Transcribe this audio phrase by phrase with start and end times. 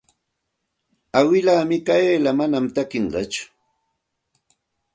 [1.19, 3.43] Awilaa Mikayla manam takikunqatsu.